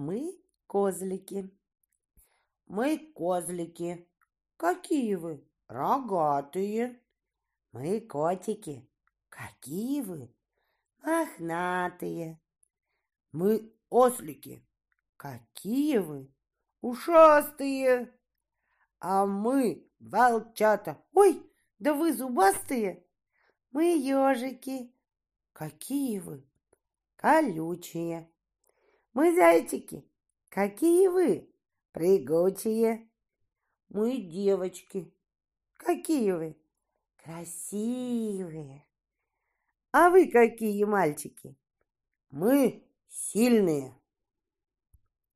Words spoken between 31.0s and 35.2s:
вы? Прыгучие. Мы девочки.